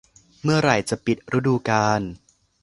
[0.43, 2.01] เมื่อไหร่จะปิดฤดูกาล